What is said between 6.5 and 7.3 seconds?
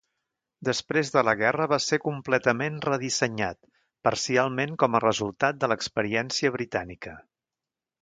britànica.